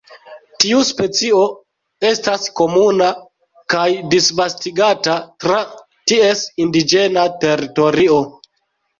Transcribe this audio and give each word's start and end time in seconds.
Tiu 0.63 0.77
specio 0.85 1.41
estas 2.11 2.45
komuna 2.59 3.09
kaj 3.73 3.83
disvastigata 4.13 5.17
tra 5.45 5.59
ties 6.13 6.41
indiĝena 6.65 7.27
teritorio. 7.45 8.17